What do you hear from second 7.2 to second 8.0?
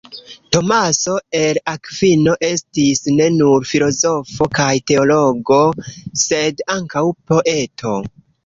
poeto.